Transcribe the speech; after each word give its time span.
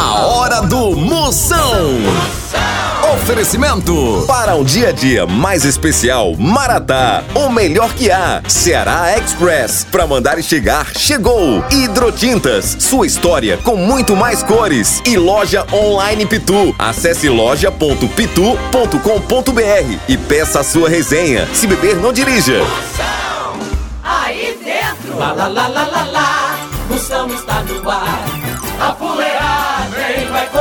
A 0.00 0.24
hora 0.24 0.62
do 0.62 0.96
Moção. 0.96 1.90
Oferecimento 3.12 4.24
para 4.26 4.56
um 4.56 4.64
dia 4.64 4.88
a 4.88 4.92
dia 4.92 5.26
mais 5.26 5.66
especial, 5.66 6.34
Maratá, 6.38 7.22
o 7.34 7.50
melhor 7.50 7.92
que 7.92 8.10
há. 8.10 8.40
Ceará 8.48 9.14
Express, 9.18 9.86
para 9.92 10.06
mandar 10.06 10.38
e 10.38 10.42
chegar, 10.42 10.86
chegou. 10.96 11.62
Hidrotintas, 11.70 12.78
sua 12.80 13.06
história 13.06 13.58
com 13.58 13.76
muito 13.76 14.16
mais 14.16 14.42
cores. 14.42 15.02
E 15.04 15.18
loja 15.18 15.66
online 15.70 16.24
Pitu. 16.24 16.74
Acesse 16.78 17.28
loja.pitu.com.br 17.28 19.98
e 20.08 20.16
peça 20.16 20.60
a 20.60 20.64
sua 20.64 20.88
resenha. 20.88 21.46
Se 21.52 21.66
beber, 21.66 21.96
não 21.96 22.10
dirija. 22.10 22.62
Aí 24.02 24.58
dentro, 24.64 25.18
lá 25.18 25.32
lá 25.32 25.46
lá 25.46 25.68
lá 25.68 25.86
lá 25.86 26.04
lá, 26.04 26.58
Moção 26.88 27.28
está 27.34 27.62
no 27.64 27.90
ar. 27.90 28.24
A 28.80 28.92
vai 28.92 29.29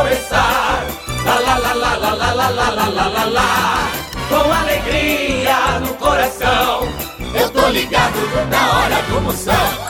começar. 0.09 0.87
Lá 1.25 1.39
lá 1.39 1.57
lá 1.57 1.73
lá 1.73 1.95
lá 1.95 2.13
lá 2.13 2.33
lá 2.33 2.49
lá 2.49 2.69
lá 2.69 2.87
lá 2.87 3.07
lá 3.07 3.25
lá. 3.25 3.91
Com 4.27 4.51
alegria 4.51 5.79
no 5.81 5.93
coração, 5.95 6.87
eu 7.33 7.49
tô 7.49 7.67
ligado 7.69 8.19
na 8.49 8.77
hora 8.77 9.01
do 9.03 9.21
Moção. 9.21 9.89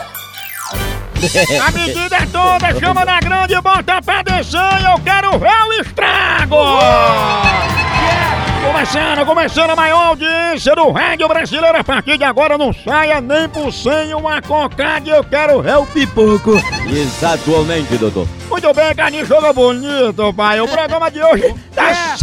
A 1.66 1.72
medida 1.72 2.16
é 2.16 2.26
toda, 2.28 2.80
chama 2.80 3.04
na 3.04 3.20
grande 3.20 3.54
e 3.54 3.62
bota 3.62 4.02
pra 4.02 4.22
descer 4.22 4.82
e 4.82 4.86
eu 4.86 5.00
quero 5.04 5.38
ver 5.38 5.64
o 5.68 5.74
estrago! 5.82 6.56
Começando, 8.66 9.26
começando 9.26 9.70
a 9.72 9.76
maior 9.76 10.08
audiência 10.08 10.76
do 10.76 10.92
rádio 10.92 11.28
brasileiro. 11.28 11.78
A 11.78 11.84
partir 11.84 12.18
de 12.18 12.24
agora 12.24 12.58
não 12.58 12.72
saia 12.72 13.20
nem 13.20 13.50
por 13.50 13.74
sem 13.74 14.14
uma 14.14 14.42
cocada 14.42 15.10
e 15.10 15.12
eu 15.12 15.24
quero 15.24 15.62
ver 15.62 15.78
o 15.78 15.86
pipoco. 15.86 16.52
Exatamente, 16.90 17.98
doutor. 17.98 18.39
Muito 18.62 18.74
bem, 18.74 18.94
Carlinhos, 18.94 19.30
jogo 19.30 19.54
bonito, 19.54 20.34
pai. 20.34 20.60
O 20.60 20.68
programa 20.68 21.10
de 21.10 21.24
hoje 21.24 21.56
tá 21.74 22.18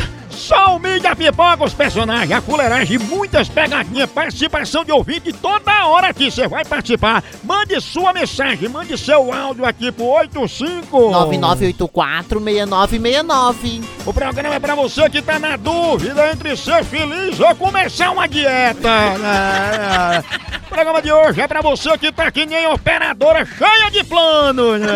só 0.46 0.76
o 0.76 0.78
mídia 0.78 1.16
pipoca, 1.16 1.64
os 1.64 1.74
personagens, 1.74 2.30
a 2.30 2.40
fuleiragem, 2.40 2.98
muitas 2.98 3.48
pegadinhas, 3.48 4.08
participação 4.08 4.84
de 4.84 4.92
ouvinte 4.92 5.32
toda 5.32 5.86
hora 5.86 6.06
aqui. 6.08 6.30
Você 6.30 6.46
vai 6.46 6.64
participar. 6.64 7.24
Mande 7.42 7.80
sua 7.80 8.12
mensagem, 8.12 8.68
mande 8.68 8.96
seu 8.96 9.32
áudio 9.32 9.64
aqui 9.64 9.90
pro 9.90 10.04
85 10.04 10.96
9984-6969. 10.96 13.82
O 14.04 14.14
programa 14.14 14.54
é 14.54 14.60
pra 14.60 14.76
você 14.76 15.10
que 15.10 15.20
tá 15.20 15.40
na 15.40 15.56
dúvida 15.56 16.30
entre 16.30 16.56
ser 16.56 16.84
feliz 16.84 17.40
ou 17.40 17.52
começar 17.56 18.12
uma 18.12 18.28
dieta. 18.28 18.88
É, 18.88 20.16
é. 20.16 20.22
O 20.66 20.68
programa 20.68 21.02
de 21.02 21.10
hoje 21.10 21.40
é 21.40 21.48
pra 21.48 21.60
você 21.60 21.98
que 21.98 22.12
tá 22.12 22.30
que 22.30 22.46
nem 22.46 22.68
operadora 22.68 23.44
cheia 23.44 23.90
de 23.90 24.04
planos. 24.04 24.80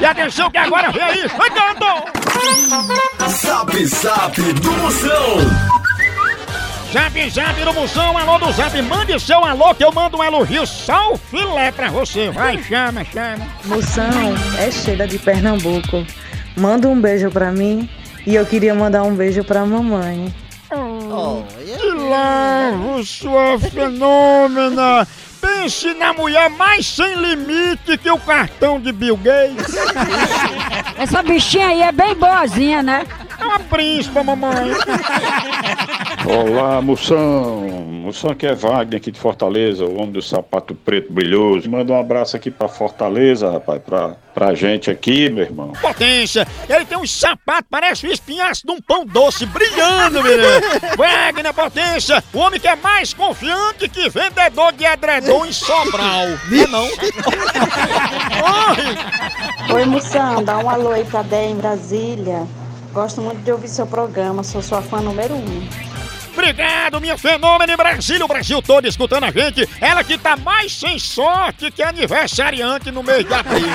E 0.00 0.04
atenção 0.04 0.48
que 0.48 0.58
agora 0.58 0.92
vem 0.92 1.02
aí, 1.02 1.28
chegando! 1.28 2.27
Zap 3.28 3.86
Zap 3.86 4.40
do 4.40 4.72
Moção. 4.72 5.38
Zap 6.92 7.30
Zap 7.30 7.64
do 7.64 7.72
Moção, 7.74 8.16
alô 8.16 8.38
do 8.38 8.52
Zap, 8.52 8.80
mande 8.82 9.18
seu 9.20 9.44
alô 9.44 9.74
que 9.74 9.84
eu 9.84 9.92
mando 9.92 10.18
um 10.18 10.24
elogio 10.24 10.66
só 10.66 11.12
o 11.12 11.18
filé 11.18 11.72
pra 11.72 11.88
você. 11.88 12.30
Vai, 12.30 12.62
chama, 12.62 13.04
chama. 13.04 13.46
Moção 13.64 14.34
é 14.58 14.70
cheia 14.70 15.06
de 15.06 15.18
Pernambuco. 15.18 16.06
Manda 16.56 16.88
um 16.88 17.00
beijo 17.00 17.30
pra 17.30 17.50
mim 17.50 17.88
e 18.26 18.34
eu 18.34 18.46
queria 18.46 18.74
mandar 18.74 19.02
um 19.02 19.14
beijo 19.14 19.42
pra 19.42 19.66
mamãe. 19.66 20.32
Que 20.68 21.92
lavo, 21.92 23.04
sua 23.04 23.58
fenômena! 23.58 25.06
Pense 25.40 25.94
na 25.94 26.12
mulher 26.12 26.50
mais 26.50 26.86
sem 26.86 27.14
limite 27.14 27.96
que 27.96 28.10
o 28.10 28.18
cartão 28.18 28.80
de 28.80 28.92
Bill 28.92 29.16
Gates. 29.16 29.74
Essa 30.98 31.22
bichinha 31.22 31.68
aí 31.68 31.82
é 31.82 31.92
bem 31.92 32.14
boazinha, 32.14 32.82
né? 32.82 33.06
É 33.38 33.44
uma 33.44 33.60
príncipa, 33.60 34.24
mamãe. 34.24 34.72
Olá, 36.30 36.82
Moção. 36.82 37.62
Moção 37.88 38.30
aqui 38.30 38.46
é 38.46 38.54
Wagner, 38.54 38.98
aqui 38.98 39.10
de 39.10 39.18
Fortaleza, 39.18 39.86
o 39.86 39.96
homem 39.96 40.12
do 40.12 40.20
sapato 40.20 40.74
preto 40.74 41.10
brilhoso. 41.10 41.70
Manda 41.70 41.94
um 41.94 41.98
abraço 41.98 42.36
aqui 42.36 42.50
pra 42.50 42.68
Fortaleza, 42.68 43.50
rapaz, 43.50 43.80
pra, 43.80 44.14
pra 44.34 44.54
gente 44.54 44.90
aqui, 44.90 45.30
meu 45.30 45.44
irmão. 45.44 45.72
Potência! 45.80 46.46
Ele 46.68 46.84
tem 46.84 46.98
um 46.98 47.06
sapato, 47.06 47.64
parece 47.70 48.06
o 48.06 48.12
espinhaço 48.12 48.66
de 48.66 48.70
um 48.70 48.78
pão 48.78 49.06
doce, 49.06 49.46
brilhando, 49.46 50.22
menino! 50.22 50.42
Wagner 50.98 51.54
Potência, 51.54 52.22
o 52.34 52.38
homem 52.40 52.60
que 52.60 52.68
é 52.68 52.76
mais 52.76 53.14
confiante 53.14 53.88
que 53.88 54.10
vendedor 54.10 54.74
de 54.74 54.84
edredom 54.84 55.46
em 55.46 55.52
Sobral. 55.52 56.26
Não 56.50 56.62
é 56.62 56.66
não? 56.66 56.84
Oi! 59.70 59.76
Oi, 59.76 59.84
Moção, 59.86 60.44
dá 60.44 60.58
um 60.58 60.68
alô 60.68 60.90
aí 60.90 61.04
pra 61.04 61.22
Dé 61.22 61.48
em 61.48 61.56
Brasília. 61.56 62.46
Gosto 62.92 63.22
muito 63.22 63.42
de 63.42 63.50
ouvir 63.50 63.68
seu 63.68 63.86
programa, 63.86 64.42
sou 64.42 64.60
sua 64.60 64.82
fã 64.82 65.00
número 65.00 65.34
um. 65.34 65.87
Obrigado, 66.38 67.00
minha 67.00 67.18
fenômeno 67.18 67.72
em 67.72 67.76
Brasília, 67.76 68.24
o 68.24 68.28
Brasil 68.28 68.62
todo 68.62 68.86
escutando 68.86 69.24
a 69.24 69.30
gente. 69.32 69.68
Ela 69.80 70.04
que 70.04 70.16
tá 70.16 70.36
mais 70.36 70.72
sem 70.72 70.96
sorte 70.96 71.68
que 71.68 71.82
aniversariante 71.82 72.92
no 72.92 73.02
mês 73.02 73.26
de 73.26 73.34
abril. 73.34 73.66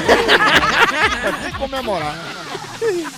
Tem 1.42 1.52
que 1.52 1.58
comemorar. 1.58 2.16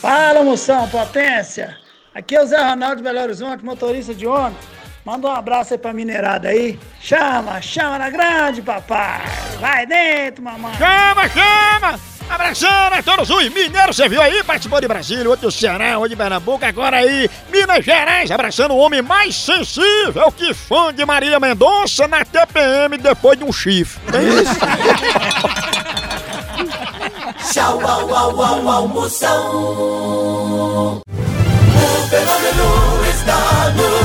Fala, 0.02 0.44
moção, 0.44 0.90
potência! 0.90 1.78
Aqui 2.16 2.36
é 2.36 2.42
o 2.42 2.48
Zé 2.48 2.58
Ronaldo 2.58 2.96
de 2.96 3.04
Belo 3.04 3.20
Horizonte, 3.20 3.64
motorista 3.64 4.16
de 4.16 4.26
ônibus. 4.26 4.66
Manda 5.06 5.28
um 5.28 5.32
abraço 5.32 5.76
aí 5.76 5.78
pra 5.78 5.94
minerada 5.94 6.48
aí. 6.48 6.80
Chama, 7.00 7.62
chama 7.62 8.00
na 8.00 8.10
grande, 8.10 8.64
papai! 8.64 9.22
Vai 9.60 9.86
dentro, 9.86 10.44
mamãe! 10.44 10.74
Chama, 10.74 11.30
chama! 11.30 12.15
Abraçando 12.30 12.94
a 12.94 13.04
todos 13.04 13.30
os 13.30 13.50
mineiros, 13.50 13.96
você 13.96 14.10
viu 14.10 14.22
aí? 14.22 14.44
Participou 14.44 14.82
de 14.82 14.88
Brasília, 14.88 15.30
outro 15.30 15.52
Ceará, 15.52 15.98
outro 15.98 16.10
de 16.10 16.16
Pernambuco, 16.16 16.66
agora 16.66 16.98
aí, 16.98 17.30
Minas 17.52 17.86
Gerais, 17.86 18.32
abraçando 18.32 18.74
o 18.74 18.78
homem 18.78 19.02
mais 19.02 19.36
sensível 19.36 20.32
que 20.32 20.54
fã 20.54 20.94
de 20.94 21.06
Maria 21.06 21.40
Mendonça 21.40 22.08
na 22.08 22.26
TPM 22.26 22.98
depois 22.98 23.38
de 23.38 23.44
um 23.44 23.54
chifre. 23.54 24.00
Tem 24.12 24.28
isso? 24.28 24.56
Tchau, 27.52 27.80
au, 27.80 28.16
au, 28.16 28.42
au, 28.42 28.70
au, 28.70 28.88
Moção. 28.88 29.52
O 30.96 31.02
fenômeno 32.10 33.06
está 33.10 33.70
no 33.76 34.05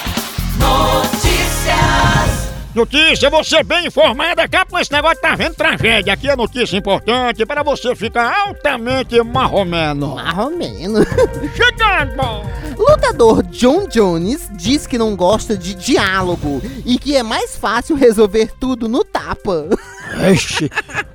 Notícia, 2.73 3.29
você 3.29 3.63
bem 3.63 3.87
informada, 3.87 4.47
com 4.69 4.79
esse 4.79 4.91
negócio, 4.93 5.21
tá 5.21 5.35
vendo 5.35 5.55
tragédia. 5.55 6.13
Aqui 6.13 6.29
é 6.29 6.35
notícia 6.37 6.77
importante 6.77 7.45
para 7.45 7.63
você 7.63 7.93
ficar 7.93 8.33
altamente 8.47 9.21
marromeno. 9.21 10.15
Marromeno. 10.15 11.05
Chegando! 11.53 12.47
Lutador 12.77 13.43
John 13.43 13.87
Jones 13.89 14.49
diz 14.53 14.87
que 14.87 14.97
não 14.97 15.17
gosta 15.17 15.57
de 15.57 15.73
diálogo 15.73 16.61
e 16.85 16.97
que 16.97 17.17
é 17.17 17.23
mais 17.23 17.57
fácil 17.57 17.97
resolver 17.97 18.53
tudo 18.57 18.87
no 18.87 19.03
tapa. 19.03 19.67
Ixi. 20.33 20.69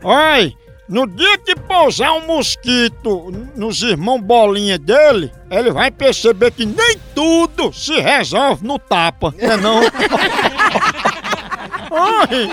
Oi, 0.04 0.54
No 0.88 1.06
dia 1.06 1.38
que 1.38 1.56
pousar 1.56 2.12
um 2.12 2.26
mosquito 2.26 3.32
nos 3.56 3.82
irmãos 3.82 4.20
bolinha 4.20 4.78
dele, 4.78 5.32
ele 5.50 5.72
vai 5.72 5.90
perceber 5.90 6.50
que 6.50 6.66
nem 6.66 6.98
tudo 7.14 7.72
se 7.72 7.98
resolve 7.98 8.64
no 8.66 8.78
tapa, 8.78 9.34
né 9.38 9.56
não? 9.56 9.80
Ai, 11.98 12.50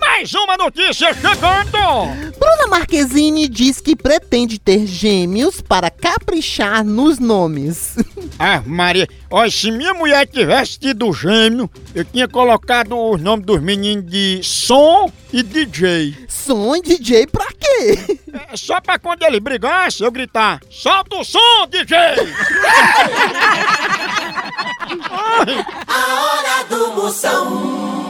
mais 0.00 0.32
uma 0.32 0.56
notícia 0.56 1.12
chegando! 1.12 2.32
Bruna 2.38 2.66
Marquezine 2.70 3.46
diz 3.46 3.78
que 3.78 3.94
pretende 3.94 4.58
ter 4.58 4.86
gêmeos 4.86 5.60
para 5.60 5.90
caprichar 5.90 6.82
nos 6.82 7.18
nomes. 7.18 7.96
Ah, 8.42 8.62
Maria, 8.64 9.06
olha, 9.30 9.50
se 9.50 9.70
minha 9.70 9.92
mulher 9.92 10.26
tivesse 10.26 10.78
tido 10.78 11.12
gêmeo, 11.12 11.68
eu 11.94 12.02
tinha 12.06 12.26
colocado 12.26 12.96
os 12.98 13.20
nomes 13.20 13.44
dos 13.44 13.60
meninos 13.60 14.10
de 14.10 14.40
Som 14.42 15.12
e 15.30 15.42
DJ. 15.42 16.16
Som 16.26 16.74
e 16.74 16.80
DJ 16.80 17.26
pra 17.26 17.44
quê? 17.48 18.18
É 18.50 18.56
só 18.56 18.80
pra 18.80 18.98
quando 18.98 19.24
ele 19.24 19.40
brigasse, 19.40 20.02
eu 20.02 20.10
gritar: 20.10 20.58
solta 20.70 21.16
o 21.16 21.24
som, 21.24 21.66
DJ! 21.68 21.98
A 25.86 26.22
hora 26.22 26.64
do 26.64 26.92
Moção. 26.94 28.09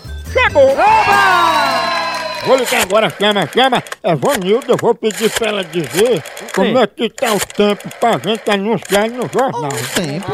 chegou! 0.31 0.75
Vou 2.43 2.55
ligar 2.55 2.81
agora, 2.81 3.07
chama, 3.11 3.45
chama. 3.53 3.83
É 4.01 4.15
Vanilda, 4.15 4.71
eu 4.73 4.77
vou 4.77 4.95
pedir 4.95 5.29
pra 5.29 5.49
ela 5.49 5.63
dizer 5.63 6.23
como 6.55 6.75
é 6.79 6.87
que 6.87 7.07
tá 7.07 7.33
o 7.35 7.39
tempo 7.39 7.87
pra 7.99 8.13
gente 8.17 8.49
anunciar 8.49 9.07
no 9.11 9.29
jornal. 9.31 9.69
Tempo. 9.93 10.31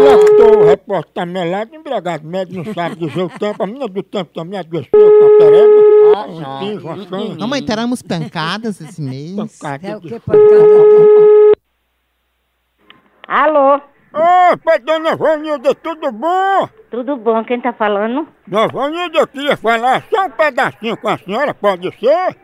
Eu 0.00 0.36
tô 0.38 0.64
repórter 0.64 1.26
melado, 1.26 1.74
embriagado 1.76 2.26
médio 2.26 2.64
não 2.64 2.72
sabe 2.72 2.96
dizer 2.96 3.20
o 3.20 3.28
tempo. 3.28 3.62
A 3.62 3.66
menina 3.66 3.86
do 3.86 4.02
tempo 4.02 4.30
também 4.32 4.58
adoeceu 4.60 4.88
com 4.92 5.26
a 5.26 5.38
pereba. 5.38 6.26
Um 6.30 6.58
piso, 6.58 6.86
uma 6.86 7.06
sanha. 7.08 7.34
Não, 7.34 7.46
mãe, 7.48 7.62
teremos 7.62 8.00
pancadas 8.00 8.80
esse 8.80 9.02
mês. 9.02 9.36
pancada 9.60 9.88
É 9.88 9.96
o 9.96 10.00
de- 10.00 10.08
que 10.08 10.20
pancada? 10.20 11.52
Alô, 13.28 13.80
Opa, 14.12 14.78
dona 14.78 15.16
Vanilda, 15.16 15.74
tudo 15.74 16.12
bom? 16.12 16.68
tudo 16.90 17.16
bom? 17.16 17.42
Quem 17.44 17.60
tá 17.60 17.72
falando? 17.72 18.28
Dona 18.46 18.68
Vanilda, 18.68 19.20
eu 19.20 19.26
queria 19.26 19.56
falar 19.56 20.04
só 20.10 20.26
um 20.26 20.30
pedacinho 20.30 20.96
com 20.98 21.08
a 21.08 21.16
senhora, 21.16 21.54
pode 21.54 21.90
ser? 21.98 22.36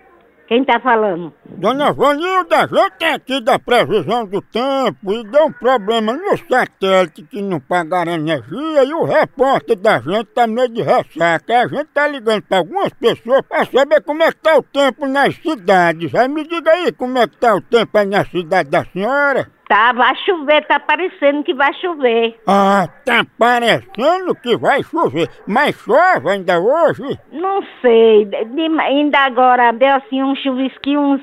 Quem 0.47 0.65
tá 0.65 0.81
falando? 0.81 1.31
Dona 1.45 1.93
Vanilda, 1.93 2.61
a 2.61 2.67
gente 2.67 3.05
é 3.05 3.13
aqui 3.13 3.39
da 3.43 3.59
previsão 3.59 4.25
do 4.25 4.41
tempo 4.41 5.13
e 5.13 5.23
deu 5.25 5.45
um 5.45 5.53
problema 5.53 6.15
no 6.15 6.39
satélite 6.39 7.23
que 7.25 7.43
não 7.43 7.61
pagaram 7.61 8.13
energia 8.13 8.83
e 8.83 8.95
o 8.95 9.05
repórter 9.05 9.77
da 9.77 10.01
gente 10.01 10.25
tá 10.29 10.47
meio 10.47 10.71
de 10.71 10.81
ressaca. 10.81 11.61
A 11.61 11.69
gente 11.69 11.89
tá 11.93 12.09
ligando 12.09 12.41
pra 12.41 12.59
algumas 12.59 12.89
pessoas 12.95 13.43
pra 13.43 13.67
saber 13.67 14.01
como 14.01 14.23
é 14.23 14.33
que 14.33 14.39
tá 14.39 14.57
o 14.57 14.63
tempo 14.63 15.07
nas 15.07 15.37
cidades. 15.37 16.15
Aí 16.15 16.27
me 16.27 16.49
diga 16.49 16.71
aí 16.71 16.93
como 16.93 17.19
é 17.19 17.29
que 17.29 17.37
tá 17.37 17.55
o 17.55 17.61
tempo 17.61 17.99
aí 17.99 18.07
na 18.07 18.25
cidade 18.25 18.71
da 18.71 18.87
senhora. 18.87 19.51
Tá, 19.69 19.93
vai 19.93 20.15
chover, 20.25 20.67
tá 20.67 20.81
parecendo 20.81 21.45
que 21.45 21.53
vai 21.53 21.73
chover. 21.75 22.41
Ah, 22.47 22.89
tá 23.05 23.23
parecendo 23.39 24.35
que 24.43 24.57
vai 24.57 24.83
chover, 24.83 25.29
mas 25.47 25.77
chove 25.77 26.31
ainda 26.31 26.59
hoje? 26.59 27.03
Não 27.31 27.63
sei, 27.83 28.25
de- 28.25 28.45
de- 28.47 28.81
ainda 28.81 29.19
agora 29.19 29.71
deu 29.73 29.95
assim 29.97 30.23
um 30.23 30.35
chuvisquinho, 30.37 31.01
uns, 31.01 31.21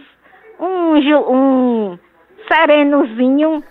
um, 0.60 1.02
ju- 1.02 1.26
um 1.28 2.00
serenozinho, 2.48 3.64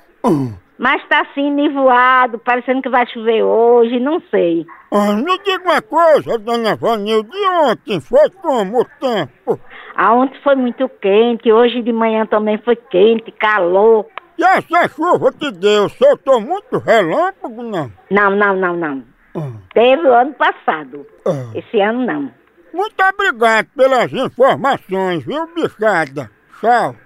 mas 0.77 1.07
tá 1.09 1.21
assim 1.21 1.51
nivoado, 1.53 2.39
parecendo 2.41 2.83
que 2.83 2.89
vai 2.89 3.07
chover 3.07 3.43
hoje, 3.45 4.01
não 4.01 4.21
sei. 4.31 4.67
Ah, 4.91 5.13
me 5.13 5.39
diga 5.45 5.63
uma 5.65 5.81
coisa, 5.83 6.37
dona 6.39 6.75
Vanilda, 6.75 7.29
de 7.31 7.47
ontem 7.71 8.01
foi 8.01 8.29
como 8.43 8.81
o 8.81 8.85
tempo? 9.01 9.61
A 9.97 10.13
ontem 10.15 10.39
foi 10.43 10.57
muito 10.57 10.89
quente, 11.01 11.53
hoje 11.53 11.81
de 11.83 11.93
manhã 11.93 12.27
também 12.27 12.59
foi 12.59 12.75
quente, 12.75 13.31
calor. 13.33 14.07
E 14.37 14.45
essa 14.45 14.89
chuva 14.89 15.33
que 15.33 15.51
deu, 15.53 15.89
soltou 15.89 16.41
muito 16.41 16.79
relâmpago, 16.79 17.63
não? 17.63 17.93
Não, 18.11 18.31
não, 18.31 18.57
não, 18.57 18.77
não. 18.77 19.05
Ah, 19.37 19.53
Teve 19.73 20.07
o 20.07 20.13
ano 20.13 20.35
passado, 20.35 21.07
ah. 21.27 21.51
esse 21.55 21.81
ano 21.81 22.05
não. 22.05 22.33
Muito 22.73 23.01
obrigado 23.03 23.69
pelas 23.77 24.13
informações, 24.13 25.25
viu, 25.25 25.47
bichada? 25.55 26.31
Tchau. 26.61 26.97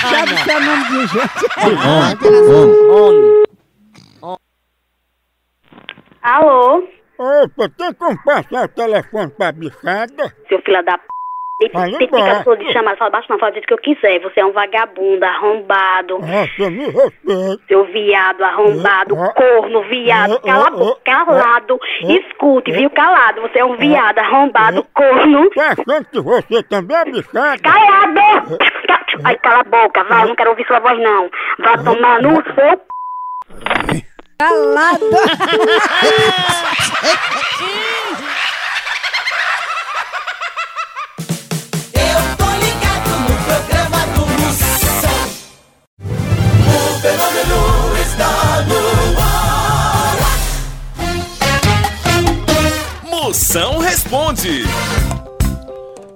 Sabe 0.00 0.44
que 0.44 0.50
é 0.50 0.60
nome 0.60 0.84
de 0.84 1.06
gente? 1.08 1.46
Alô? 6.22 6.88
Opa, 7.18 7.68
tem 7.76 7.92
como 7.94 8.22
passar 8.24 8.64
o 8.64 8.68
telefone 8.68 9.30
pra 9.32 9.52
bichada? 9.52 10.34
Seu 10.48 10.60
filho 10.62 10.84
da 10.84 10.96
p. 10.96 11.04
Vai 11.68 11.90
Tem 11.92 12.06
embora. 12.06 12.38
ficar 12.38 12.56
de 12.56 12.72
chamar, 12.72 12.96
fala 12.96 13.10
baixo 13.10 13.26
não, 13.28 13.38
fala 13.38 13.52
do 13.52 13.60
que 13.60 13.74
eu 13.74 13.78
quiser. 13.78 14.18
Você 14.20 14.40
é 14.40 14.46
um 14.46 14.52
vagabundo, 14.52 15.22
arrombado. 15.22 16.18
Nossa, 16.18 16.70
me 16.70 16.86
respeita. 16.86 17.62
Seu 17.68 17.84
viado, 17.84 18.42
arrombado, 18.42 19.14
Ah, 19.16 19.26
ah. 19.26 19.32
corno, 19.34 19.82
viado, 19.82 20.36
Ah, 20.36 20.40
cala 20.40 20.64
a 20.64 20.68
ah, 20.68 20.70
boca, 20.70 21.00
ah, 21.04 21.26
calado. 21.26 21.78
ah, 21.82 22.12
Escute, 22.12 22.72
ah, 22.72 22.76
viu, 22.76 22.88
calado. 22.90 23.42
Você 23.42 23.58
é 23.58 23.64
um 23.64 23.76
viado, 23.76 24.18
arrombado, 24.18 24.80
ah. 24.80 24.84
corno. 24.94 25.50
Tá 25.50 25.72
achando 25.72 26.04
que 26.06 26.20
você 26.20 26.62
também 26.62 26.96
é 26.96 27.04
bichada? 27.04 27.58
Calado! 27.62 28.58
Ai, 29.22 29.36
cala 29.36 29.60
a 29.60 29.64
boca, 29.64 30.02
vai, 30.04 30.22
eu 30.22 30.28
não 30.28 30.36
quero 30.36 30.50
ouvir 30.50 30.66
sua 30.66 30.80
voz, 30.80 30.98
não. 30.98 31.28
Vá 31.58 31.76
tomar 31.76 32.22
no 32.22 32.42
seu 32.54 32.80
Calado. 34.38 35.04
Moção 53.50 53.78
responde. 53.78 54.62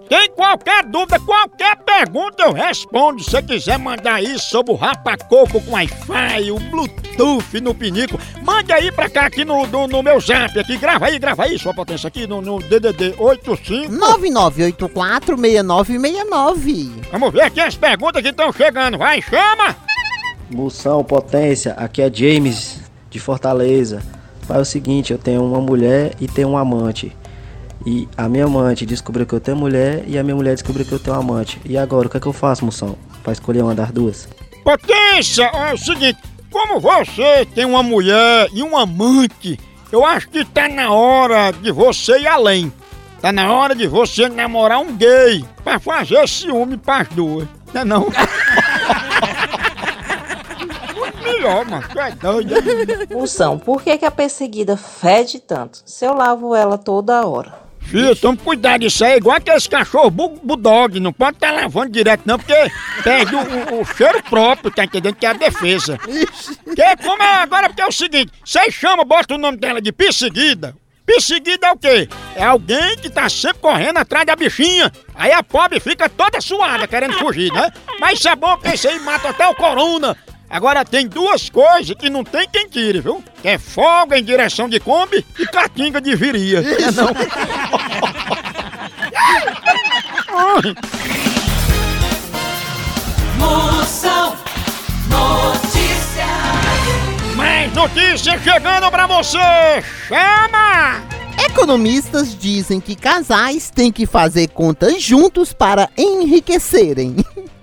Tem 0.09 0.31
qualquer 0.37 0.85
dúvida, 0.85 1.19
qualquer 1.19 1.75
pergunta 1.79 2.45
eu 2.45 2.53
respondo. 2.53 3.25
Se 3.25 3.33
você 3.33 3.43
quiser 3.43 3.77
mandar 3.77 4.15
aí 4.15 4.39
sobre 4.39 4.73
o 4.73 4.77
rapacoco 4.77 5.61
com 5.61 5.73
Wi-Fi, 5.73 6.53
o 6.53 6.61
Bluetooth 6.61 7.61
no 7.61 7.75
pinico, 7.75 8.21
mande 8.41 8.73
aí 8.73 8.93
pra 8.93 9.11
cá 9.11 9.27
aqui 9.27 9.45
no, 9.45 9.67
no, 9.67 9.89
no 9.89 10.01
meu 10.01 10.21
zap 10.21 10.57
aqui. 10.57 10.77
Grava 10.77 11.07
aí, 11.07 11.19
grava 11.19 11.43
aí, 11.43 11.59
sua 11.59 11.75
potência 11.75 12.07
aqui 12.07 12.25
no, 12.25 12.41
no 12.41 12.61
DDD 12.61 13.17
85. 13.19 13.93
99846969. 13.93 16.93
Vamos 17.11 17.33
ver 17.33 17.43
aqui 17.43 17.61
as 17.61 17.75
perguntas 17.75 18.23
que 18.23 18.29
estão 18.29 18.53
chegando. 18.53 18.97
Vai, 18.97 19.21
chama! 19.21 19.75
Moção, 20.49 21.03
potência, 21.03 21.73
aqui 21.73 22.01
é 22.01 22.09
James 22.15 22.79
de 23.11 23.19
Fortaleza. 23.19 24.05
É 24.49 24.59
o 24.59 24.65
seguinte, 24.65 25.13
eu 25.13 25.19
tenho 25.19 25.45
uma 25.45 25.61
mulher 25.61 26.15
e 26.21 26.29
tenho 26.29 26.51
um 26.51 26.57
amante. 26.57 27.13
E 27.87 28.09
a 28.17 28.29
minha 28.29 28.47
amante 28.47 28.87
descobriu 28.87 29.27
que 29.27 29.35
eu 29.35 29.41
tenho 29.41 29.57
mulher 29.57 30.05
e 30.07 30.19
a 30.19 30.23
minha 30.23 30.35
mulher 30.35 30.55
descobriu 30.55 30.87
que 30.87 30.93
eu 30.93 30.99
tenho 30.99 31.17
amante. 31.17 31.61
E 31.65 31.77
agora, 31.77 32.07
o 32.07 32.11
que 32.11 32.17
é 32.17 32.21
que 32.21 32.27
eu 32.27 32.33
faço, 32.33 32.65
moção? 32.65 32.97
Pra 33.23 33.33
escolher 33.33 33.63
uma 33.63 33.75
das 33.75 33.91
duas? 33.91 34.29
Potência, 34.63 35.45
é 35.45 35.75
o 35.75 35.77
seguinte, 35.79 36.19
como 36.51 36.81
você 36.81 37.47
tem 37.55 37.65
uma 37.67 37.83
mulher 37.83 38.49
e 38.55 38.63
um 38.63 38.77
amante, 38.77 39.59
eu 39.93 40.05
acho 40.05 40.29
que 40.31 40.45
tá 40.45 40.67
na 40.69 40.91
hora 40.93 41.53
de 41.53 41.71
você 41.71 42.19
ir 42.21 42.27
além. 42.27 42.73
Tá 43.21 43.31
na 43.33 43.53
hora 43.53 43.75
de 43.75 43.87
você 43.87 44.29
namorar 44.29 44.79
um 44.81 44.97
gay 44.97 45.45
pra 45.63 45.79
fazer 45.79 46.27
ciúme 46.29 46.77
pras 46.79 47.09
duas. 47.09 47.47
Não 47.73 47.81
é 47.81 47.85
não? 47.85 48.07
Muito 50.97 51.19
melhor, 51.23 51.65
mano. 51.67 51.85
Tu 51.91 52.01
é 52.01 52.11
doido. 52.13 52.55
hein? 52.55 52.63
Moção, 53.13 53.59
por 53.59 53.83
que, 53.83 53.97
que 53.99 54.05
a 54.07 54.11
perseguida 54.11 54.77
fede 54.77 55.39
tanto? 55.41 55.81
Se 55.85 56.05
eu 56.07 56.15
lavo 56.15 56.55
ela 56.55 56.79
toda 56.79 57.27
hora. 57.27 57.64
Filho, 57.85 58.17
toma 58.17 58.37
cuidado, 58.37 58.85
isso 58.85 59.05
aí 59.05 59.13
é 59.13 59.17
igual 59.19 59.37
aqueles 59.37 59.67
cachorros 59.69 60.13
bu 60.13 60.29
bulldog, 60.43 60.99
não 60.99 61.13
pode 61.13 61.37
estar 61.37 61.53
lavando 61.53 61.91
direto 61.93 62.23
não, 62.25 62.39
porque 62.39 62.55
perde 63.05 63.35
o, 63.37 63.81
o- 63.81 63.85
cheiro 63.85 64.23
próprio, 64.25 64.71
tá 64.71 64.85
entendendo? 64.85 65.15
Que 65.15 65.27
é 65.27 65.29
a 65.31 65.33
defesa. 65.35 65.99
Que 65.99 66.97
como 67.05 67.23
é 67.23 67.35
agora, 67.43 67.69
porque 67.69 67.83
é 67.83 67.87
o 67.87 67.93
seguinte, 67.93 68.33
vocês 68.45 68.75
chamam, 68.75 69.05
bota 69.05 69.35
o 69.35 69.39
nome 69.39 69.59
dela 69.59 69.81
de 69.81 69.93
perseguida. 69.93 70.75
Perseguida 71.07 71.67
é 71.67 71.73
o 71.73 71.77
quê? 71.77 72.09
É 72.35 72.43
alguém 72.45 72.97
que 72.97 73.11
tá 73.11 73.29
sempre 73.29 73.59
correndo 73.59 73.99
atrás 73.99 74.25
da 74.27 74.35
bichinha. 74.35 74.91
Aí 75.15 75.31
a 75.33 75.43
pobre 75.43 75.79
fica 75.79 76.09
toda 76.09 76.41
suada, 76.41 76.89
querendo 76.89 77.13
fugir, 77.19 77.53
né? 77.53 77.71
Mas 78.01 78.19
isso 78.19 78.29
é 78.29 78.35
bom, 78.35 78.57
porque 78.57 78.75
isso 78.75 78.89
aí 78.89 78.99
mata 79.01 79.29
até 79.29 79.47
o 79.47 79.55
corona. 79.55 80.17
Agora 80.55 80.85
tem 80.85 81.09
duas 81.09 81.51
coisas 81.51 81.97
que 81.97 82.09
não 82.09 82.23
tem 82.23 82.49
quem 82.49 82.69
tire, 82.69 83.01
viu? 83.01 83.21
Que 83.43 83.49
é 83.49 83.59
folga 83.59 84.17
em 84.17 84.23
direção 84.23 84.69
de 84.69 84.79
Kombi 84.79 85.27
e 85.37 85.47
catinga 85.49 86.01
de 86.01 86.15
viria. 86.15 86.61
É 86.61 86.93
não. 86.93 87.09
Moção 93.37 94.37
Notícias. 95.09 96.25
Mais 97.35 97.73
notícias 97.73 98.41
chegando 98.41 98.89
pra 98.93 99.09
você! 99.09 99.83
Chama! 100.07 101.03
Economistas 101.51 102.39
dizem 102.39 102.79
que 102.81 102.95
casais 102.95 103.71
têm 103.71 103.91
que 103.91 104.07
fazer 104.07 104.47
contas 104.51 105.03
juntos 105.03 105.53
para 105.53 105.91
enriquecerem. 105.99 107.17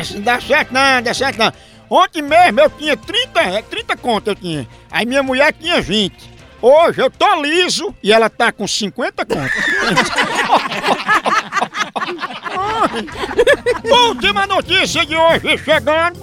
Isso 0.00 0.14
não 0.14 0.22
dá 0.22 0.40
certo 0.40 0.72
não, 0.72 1.02
dá 1.02 1.14
certo 1.14 1.38
não. 1.38 1.52
Ontem 1.90 2.22
mesmo 2.22 2.60
eu 2.60 2.70
tinha 2.70 2.96
30, 2.96 3.40
é, 3.40 3.62
30 3.62 3.96
contas 3.96 4.28
eu 4.28 4.34
tinha. 4.34 4.66
Aí 4.90 5.04
minha 5.04 5.22
mulher 5.22 5.52
tinha 5.52 5.80
20. 5.80 6.32
Hoje 6.62 7.02
eu 7.02 7.10
tô 7.10 7.42
liso 7.42 7.94
e 8.02 8.12
ela 8.12 8.30
tá 8.30 8.52
com 8.52 8.66
50 8.66 9.26
contas. 9.26 9.52
Última 14.08 14.46
notícia 14.46 15.04
de 15.04 15.14
hoje 15.14 15.58
chegando. 15.58 16.18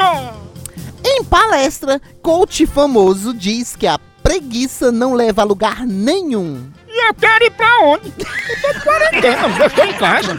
Em 1.05 1.23
palestra, 1.23 2.01
coach 2.21 2.65
famoso 2.65 3.33
diz 3.33 3.75
que 3.75 3.85
a 3.85 3.99
preguiça 4.23 4.91
não 4.91 5.13
leva 5.13 5.41
a 5.41 5.45
lugar 5.45 5.85
nenhum. 5.85 6.69
Eu 7.07 7.13
quero 7.15 7.43
ir 7.45 7.51
pra 7.51 7.79
onde? 7.81 8.13
Eu 8.49 8.61
tô 8.61 8.73
de 8.73 8.79
quarentena, 8.81 9.47
eu 9.59 9.67
estou 9.67 9.85
em 9.85 9.93
casa. 9.93 10.37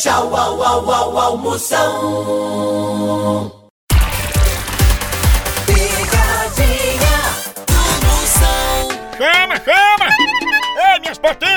Tchau, 0.00 0.34
au, 0.36 0.62
au, 0.62 0.90
au, 0.90 1.18
au, 1.18 1.36
Moção. 1.38 1.82
Picadinha 5.66 7.16
do 7.66 7.82
Moção. 8.06 8.88
Chama, 9.18 9.56
chama! 9.64 10.03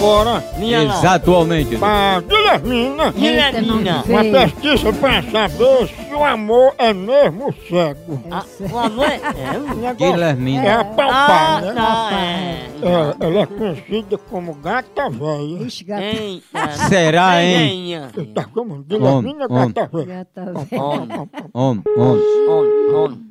Agora? 0.00 0.42
Exatamente. 0.58 1.76
Pra 1.76 2.22
Guilhermina. 2.26 3.10
Guilhermina. 3.12 4.02
Uma 4.08 4.24
pesquisa 4.24 4.92
pra 4.94 5.22
saber 5.22 5.88
se 5.88 6.14
o 6.14 6.24
amor 6.24 6.74
é 6.78 6.92
mesmo 6.94 7.52
cego. 7.68 8.18
O 8.72 8.78
amor 8.78 9.04
é. 9.04 9.92
Guilhermina. 9.94 10.64
É 10.64 10.72
apalpar, 10.72 11.10
Ah, 11.10 11.60
né? 11.60 11.72
tá, 11.74 12.10
é. 12.14 12.70
Ela, 12.82 13.16
ela 13.20 13.40
é 13.40 13.46
conhecida 13.46 14.16
como 14.16 14.54
gata 14.54 15.10
velha. 15.10 15.68
Eita. 16.00 16.70
Será, 16.88 17.42
hein? 17.42 17.92
Você 18.14 18.24
tá 18.24 18.44
como? 18.44 18.82
Guilhermina 18.82 19.46
gata 19.48 19.90
velha. 19.92 20.26
Homem. 20.72 21.28
Homem, 21.52 21.82
homem. 21.96 22.22
Homem, 22.48 22.94
homem. 22.94 23.29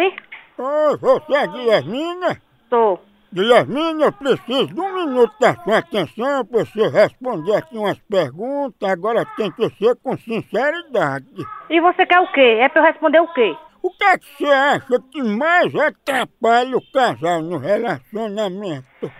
Oi? 0.00 0.16
Oi, 0.56 0.96
você 0.96 1.34
é 1.34 1.46
Guilhermina? 1.46 2.40
Tô. 2.70 2.98
Guilhermina, 3.30 4.04
eu 4.04 4.12
preciso 4.12 4.68
de 4.68 4.80
um 4.80 4.94
minuto 4.94 5.34
da 5.38 5.54
sua 5.56 5.76
atenção 5.76 6.46
para 6.46 6.64
você 6.64 6.88
responder 6.88 7.54
aqui 7.54 7.76
umas 7.76 7.98
perguntas. 8.08 8.88
Agora 8.88 9.26
tem 9.36 9.52
que 9.52 9.68
ser 9.76 9.94
com 10.02 10.16
sinceridade. 10.16 11.26
E 11.68 11.80
você 11.82 12.06
quer 12.06 12.18
o 12.18 12.32
quê? 12.32 12.58
É 12.62 12.70
pra 12.70 12.80
eu 12.80 12.86
responder 12.86 13.20
o 13.20 13.28
quê? 13.34 13.54
O 13.82 13.90
que 13.90 14.04
é 14.04 14.16
que 14.16 14.26
você 14.38 14.46
acha 14.46 15.02
que 15.12 15.22
mais 15.22 15.74
atrapalha 15.74 16.78
o 16.78 16.92
casal 16.92 17.42
no 17.42 17.58
relacionamento? 17.58 19.12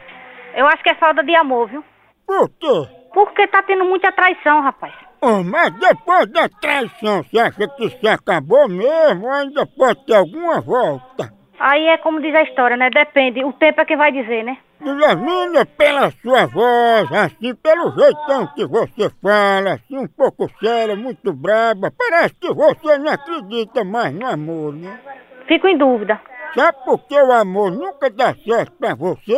Eu 0.55 0.67
acho 0.67 0.83
que 0.83 0.91
é 0.91 0.95
falta 0.95 1.23
de 1.23 1.35
amor, 1.35 1.69
viu? 1.69 1.85
Por 2.27 2.49
quê? 2.59 2.89
Porque 3.13 3.47
tá 3.49 3.63
tendo 3.63 3.85
muita 3.85 4.11
traição, 4.13 4.63
rapaz. 4.63 4.95
Oh, 5.23 5.43
mas 5.45 5.71
depois 5.79 6.27
da 6.33 6.49
traição, 6.49 7.23
você 7.23 7.39
acha 7.39 7.69
que 7.69 7.85
isso 7.85 8.09
acabou 8.09 8.69
mesmo 8.69 9.27
ou 9.27 9.33
ainda 9.33 9.67
pode 9.67 10.05
ter 10.07 10.15
alguma 10.15 10.61
volta? 10.61 11.33
Aí 11.59 11.89
é 11.89 11.99
como 11.99 12.23
diz 12.23 12.35
a 12.35 12.43
história, 12.43 12.77
né? 12.77 12.89
Depende. 12.89 13.45
O 13.45 13.53
tempo 13.53 13.83
é 13.83 13.85
quem 13.85 13.97
vai 13.99 14.11
dizer, 14.11 14.43
né? 14.43 14.57
Guilhermina, 14.83 15.67
pela 15.67 16.11
sua 16.23 16.47
voz, 16.47 17.13
assim, 17.13 17.55
pelo 17.55 17.93
jeitão 17.93 18.47
que 18.55 18.67
você 18.67 19.11
fala, 19.23 19.75
assim, 19.75 19.99
um 19.99 20.07
pouco 20.07 20.51
séria, 20.59 20.97
muito 20.97 21.35
braba, 21.35 21.93
parece 21.97 22.35
que 22.37 22.51
você 22.55 22.97
não 22.97 23.13
acredita 23.13 23.85
mais 23.85 24.15
no 24.15 24.27
amor, 24.27 24.73
né? 24.73 24.99
Fico 25.47 25.69
em 25.69 25.77
dúvida. 25.77 26.19
Sabe 26.55 26.79
por 26.87 26.99
que 27.07 27.15
o 27.15 27.31
amor 27.31 27.71
nunca 27.73 28.09
dá 28.09 28.35
certo 28.35 28.73
pra 28.79 28.95
você? 28.95 29.37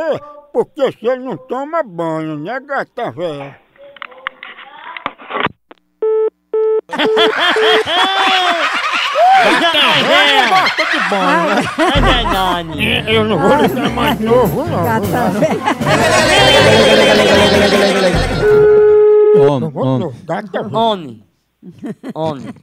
Porque 0.52 0.92
você 0.92 1.16
não 1.16 1.36
toma 1.36 1.82
banho, 1.82 2.38
né, 2.38 2.60
gata 2.60 3.10
véia? 3.10 3.61
Gata 9.60 9.92
véia 10.06 10.48
gosta 10.48 10.84
de 10.84 10.98
banho, 11.08 11.42
né? 11.46 11.62
É 11.78 12.00
verdade. 12.00 13.12
Eu 13.14 13.24
não 13.24 13.38
vou 13.38 13.56
ligar 13.56 13.90
mais 13.90 14.20
novo, 14.20 14.64
não. 14.64 14.82
Homem, 19.48 19.70
homem. 19.74 20.12
Gata 20.24 20.62
véia. 20.62 20.78
Homem. 20.78 21.24
Homem. 22.14 22.54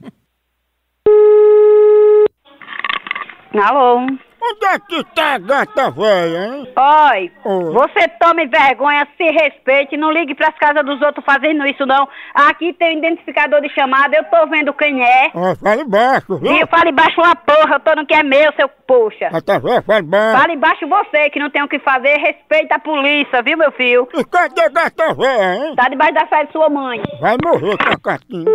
Alô? 3.54 4.06
Onde 4.50 4.66
é 4.66 4.78
que 4.80 5.04
tá 5.14 5.34
a 5.34 5.38
gata 5.38 5.90
véia, 5.92 6.46
hein? 6.46 6.68
Oi, 6.76 7.32
Oi. 7.44 7.72
você 7.72 8.08
tome 8.20 8.46
vergonha, 8.48 9.06
se 9.16 9.22
respeite, 9.22 9.96
não 9.96 10.10
ligue 10.10 10.34
pras 10.34 10.56
casas 10.58 10.84
dos 10.84 11.00
outros 11.00 11.24
fazendo 11.24 11.64
isso 11.66 11.86
não. 11.86 12.08
Aqui 12.34 12.72
tem 12.72 12.96
um 12.96 12.98
identificador 12.98 13.60
de 13.60 13.72
chamada, 13.72 14.16
eu 14.16 14.24
tô 14.24 14.48
vendo 14.48 14.74
quem 14.74 15.04
é. 15.04 15.30
Ó, 15.32 15.54
fale 15.54 15.84
baixo, 15.84 16.36
viu? 16.38 16.50
E 16.52 16.66
fale 16.66 16.90
baixo 16.90 17.20
uma 17.20 17.36
porra, 17.36 17.74
eu 17.76 17.80
tô 17.80 17.94
no 17.94 18.04
que 18.04 18.14
é 18.14 18.24
meu, 18.24 18.52
seu 18.54 18.68
poxa. 18.88 19.30
Gata 19.30 19.60
véia, 19.60 19.82
fale 19.82 20.02
baixo. 20.02 20.40
Fale 20.40 20.56
baixo 20.56 20.88
você, 20.88 21.30
que 21.30 21.38
não 21.38 21.50
tem 21.50 21.62
o 21.62 21.68
que 21.68 21.78
fazer, 21.78 22.16
respeita 22.16 22.74
a 22.74 22.80
polícia, 22.80 23.42
viu, 23.42 23.56
meu 23.56 23.70
filho? 23.72 24.08
E 24.14 24.24
cadê 24.24 24.62
a 24.62 24.68
gata 24.68 25.14
véia, 25.14 25.54
hein? 25.54 25.76
Tá 25.76 25.88
debaixo 25.88 26.14
da 26.14 26.26
saia 26.26 26.46
de 26.46 26.52
sua 26.52 26.68
mãe. 26.68 27.00
Vai 27.20 27.36
morrer 27.44 27.76
com 27.78 27.92
a 27.92 27.96
catinga. 27.98 28.50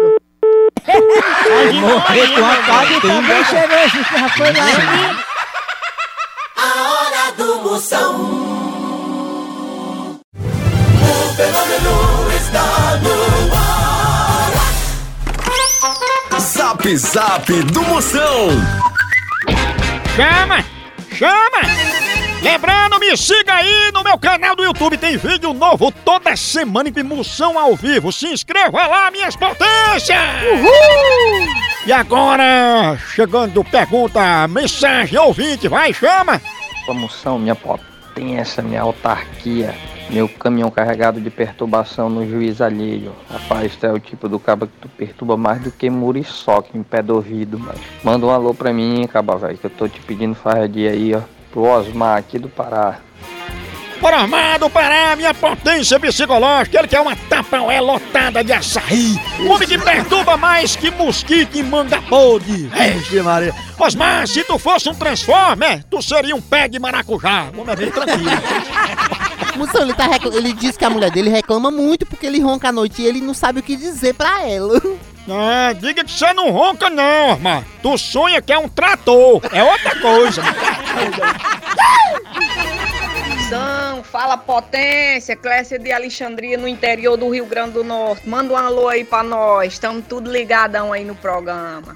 Morrer 1.82 2.28
com 2.36 2.46
a 2.46 2.56
catinga. 2.68 3.36
A 6.56 6.64
hora 6.64 7.32
do 7.38 7.62
Moção. 7.62 8.16
O 10.34 11.36
fenômeno 11.36 12.32
está 12.36 12.98
no 13.04 13.54
ar. 13.54 14.54
Zap 16.40 16.98
Zap 16.98 17.52
do 17.64 17.82
Moção. 17.84 18.50
Chama! 20.16 20.64
Chama! 21.14 21.62
Lembrando, 22.42 23.00
me 23.00 23.18
siga 23.18 23.56
aí 23.56 23.92
no 23.94 24.04
meu 24.04 24.18
canal 24.18 24.56
do 24.56 24.64
YouTube, 24.64 24.98
tem 24.98 25.18
vídeo 25.18 25.54
novo 25.54 25.92
toda 25.92 26.36
semana 26.38 26.90
em 26.90 27.04
Moção 27.04 27.60
ao 27.60 27.76
vivo. 27.76 28.12
Se 28.12 28.28
inscreva 28.28 28.88
lá, 28.88 29.12
minhas 29.12 29.36
potências! 29.36 30.18
Uhul! 30.54 31.65
E 31.86 31.92
agora, 31.92 32.98
chegando 32.98 33.64
pergunta, 33.64 34.48
mensagem 34.48 35.20
ouvinte, 35.20 35.68
vai, 35.68 35.94
chama! 35.94 36.42
Promoção, 36.84 37.38
minha 37.38 37.54
potência, 37.54 38.64
minha 38.64 38.82
autarquia, 38.82 39.72
meu 40.10 40.28
caminhão 40.28 40.72
carregado 40.72 41.22
de 41.22 41.30
perturbação 41.30 42.10
no 42.10 42.28
juiz 42.28 42.60
alheio. 42.60 43.14
Rapaz, 43.30 43.76
tu 43.76 43.86
é 43.86 43.94
o 43.94 44.00
tipo 44.00 44.28
do 44.28 44.40
cabo 44.40 44.66
que 44.66 44.74
tu 44.82 44.90
perturba 44.90 45.38
mais 45.38 45.62
do 45.62 45.70
que 45.70 45.88
muriçoca 45.88 46.76
em 46.76 46.82
pé 46.82 47.04
do 47.04 47.18
ouvido, 47.18 47.60
mas 47.60 47.78
manda 48.04 48.26
um 48.26 48.32
alô 48.32 48.52
pra 48.52 48.74
mim, 48.74 49.06
caba, 49.06 49.38
velho, 49.38 49.56
que 49.56 49.66
eu 49.68 49.70
tô 49.70 49.88
te 49.88 50.00
pedindo 50.00 50.34
farradia 50.34 50.90
aí, 50.90 51.14
ó, 51.14 51.22
pro 51.52 51.66
Osmar 51.66 52.18
aqui 52.18 52.40
do 52.40 52.50
Pará. 52.50 52.98
Bora 54.02 54.18
armado 54.18 54.70
Pará, 54.70 55.16
minha 55.16 55.34
potência 55.34 56.00
psicológica, 56.00 56.80
ele 56.80 56.88
quer 56.88 57.00
uma 57.00 57.16
tapaué 57.16 57.80
lotada 57.80 58.44
de 58.44 58.52
açaí. 58.54 59.20
Homem 59.50 59.68
que 59.68 59.78
perturba 59.78 60.38
mais 60.38 60.76
que 60.76 60.92
mosquito 60.92 61.58
em 61.58 61.64
manga 61.64 62.02
podre. 62.04 62.68
Vixe 62.68 63.22
Maria. 63.22 63.54
Osmar, 63.80 64.28
se 64.28 64.44
tu 64.44 64.60
fosse 64.60 64.90
um 64.90 64.96
Transformer, 64.96 65.84
tu 65.90 66.02
seria 66.02 66.36
um 66.36 66.42
pé 66.42 66.68
de 66.68 66.78
maracujá. 66.80 67.48
Vamos 67.54 67.70
é 67.70 67.76
bem 67.76 67.92
tranquilo. 67.92 68.30
Moção, 69.58 69.82
ele, 69.84 69.94
tá 69.94 70.06
recla- 70.06 70.36
ele 70.36 70.52
diz 70.54 70.76
que 70.76 70.84
a 70.84 70.90
mulher 70.90 71.10
dele 71.10 71.30
reclama 71.30 71.72
muito 71.72 72.06
porque 72.06 72.26
ele 72.26 72.42
ronca 72.42 72.70
à 72.70 72.72
noite 72.74 73.02
e 73.02 73.06
ele 73.06 73.22
não 73.22 73.34
sabe 73.34 73.62
o 73.62 73.64
que 73.64 73.76
dizer 73.78 74.14
pra 74.14 74.46
ela. 74.48 74.82
Ah, 75.30 75.74
diga 75.74 76.04
que 76.04 76.12
você 76.12 76.32
não 76.34 76.52
ronca 76.52 76.90
não, 76.90 77.32
Osmar. 77.34 77.64
Tu 77.82 77.98
sonha 77.98 78.42
que 78.42 78.52
é 78.54 78.60
um 78.60 78.68
trator, 78.68 79.42
é 79.52 79.64
outra 79.64 79.96
coisa. 80.00 80.42
São, 83.50 84.04
fala 84.04 84.38
potência, 84.38 85.36
Clécia 85.36 85.78
de 85.78 85.92
Alexandria 85.92 86.58
no 86.58 86.68
interior 86.68 87.16
do 87.16 87.30
Rio 87.30 87.46
Grande 87.46 87.74
do 87.74 87.84
Norte. 87.84 88.28
Manda 88.28 88.54
um 88.54 88.58
alô 88.58 88.88
aí 88.88 89.04
pra 89.04 89.22
nós, 89.22 89.74
estamos 89.74 90.04
tudo 90.08 90.32
ligadão 90.32 90.92
aí 90.92 91.06
no 91.06 91.14
programa. 91.14 91.96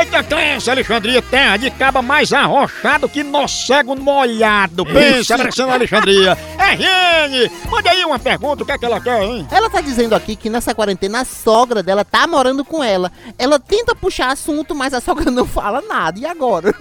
Eita, 0.00 0.24
Clécia, 0.24 0.72
Alexandria, 0.72 1.22
terra 1.22 1.56
de 1.56 1.70
caba 1.70 2.02
mais 2.02 2.32
arrochado 2.32 3.08
que 3.08 3.22
nó 3.22 3.46
cego 3.46 3.94
molhado. 3.94 4.84
Pensa, 4.84 5.38
parecendo 5.38 5.70
Alexandria. 5.70 6.36
RN, 6.58 7.70
manda 7.70 7.90
aí 7.90 8.04
uma 8.04 8.18
pergunta, 8.18 8.64
o 8.64 8.66
que 8.66 8.72
é 8.72 8.78
que 8.78 8.84
ela 8.84 9.00
quer, 9.00 9.22
hein? 9.22 9.46
Ela 9.52 9.70
tá 9.70 9.80
dizendo 9.80 10.16
aqui 10.16 10.34
que 10.34 10.50
nessa 10.50 10.74
quarentena 10.74 11.20
a 11.20 11.24
sogra 11.24 11.80
dela 11.80 12.04
tá 12.04 12.26
morando 12.26 12.64
com 12.64 12.82
ela. 12.82 13.12
Ela 13.38 13.60
tenta 13.60 13.94
puxar 13.94 14.32
assunto, 14.32 14.74
mas 14.74 14.92
a 14.92 15.00
sogra 15.00 15.30
não 15.30 15.46
fala 15.46 15.80
nada. 15.80 16.18
E 16.18 16.26
agora? 16.26 16.74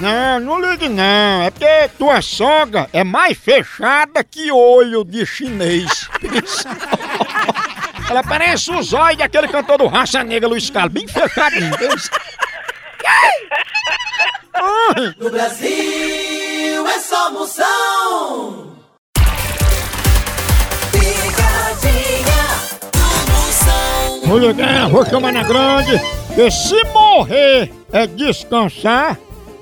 Não, 0.00 0.40
não 0.40 0.60
ligue 0.60 0.88
não. 0.88 1.42
É 1.42 1.50
porque 1.50 1.90
tua 1.98 2.22
sogra 2.22 2.88
é 2.92 3.02
mais 3.02 3.36
fechada 3.36 4.22
que 4.22 4.52
olho 4.52 5.04
de 5.04 5.26
chinês. 5.26 6.08
Ela 8.08 8.22
parece 8.22 8.70
o 8.70 8.82
zóio 8.82 9.18
daquele 9.18 9.48
cantor 9.48 9.78
do 9.78 9.86
Raça 9.86 10.24
Negra, 10.24 10.48
Luiz 10.48 10.70
Carlos, 10.70 10.94
bem 10.94 11.06
fechadinho. 11.06 11.70
No 15.18 15.30
Brasil 15.30 16.86
é 16.86 16.98
só 17.00 17.30
moção. 17.30 18.72
Picadinha 20.90 22.44
do 22.92 23.32
moção. 23.32 24.20
Vou 24.24 24.38
ligar, 24.38 24.88
vou 24.88 25.04
chamar 25.04 25.32
na 25.32 25.42
grande. 25.42 26.00
Porque 26.28 26.50
se 26.50 26.82
morrer 26.84 27.70
é 27.92 28.06
descansar, 28.06 29.18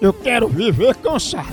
eu 0.06 0.12
quero 0.12 0.48
viver 0.48 0.94
cansado. 0.96 1.46